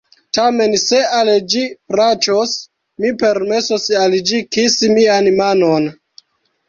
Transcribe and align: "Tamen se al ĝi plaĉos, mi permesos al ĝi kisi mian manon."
"Tamen 0.35 0.71
se 0.83 1.01
al 1.17 1.29
ĝi 1.53 1.61
plaĉos, 1.91 2.55
mi 3.05 3.13
permesos 3.25 3.87
al 4.05 4.17
ĝi 4.31 4.41
kisi 4.59 4.91
mian 4.97 5.31
manon." 5.43 5.87